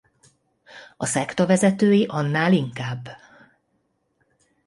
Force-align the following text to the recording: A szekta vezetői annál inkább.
A 0.97 1.05
szekta 1.05 1.45
vezetői 1.45 2.05
annál 2.05 2.53
inkább. 2.53 3.07